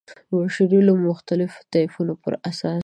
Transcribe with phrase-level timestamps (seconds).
[0.09, 2.79] د بشري علومو مختلفو طیفونو پر اساس.